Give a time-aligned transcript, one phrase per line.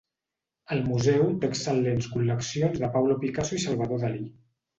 [0.75, 4.25] El museu té excel·lents col·leccions de Pablo Picasso i Salvador Dalí.